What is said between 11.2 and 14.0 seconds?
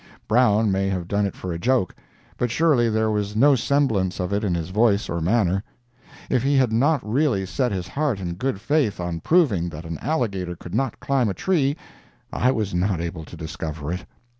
a tree, I was not able to discover